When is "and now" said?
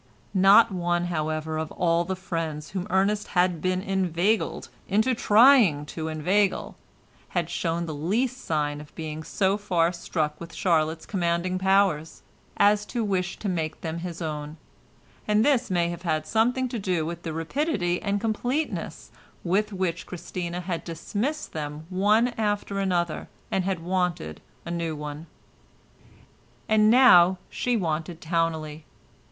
26.67-27.37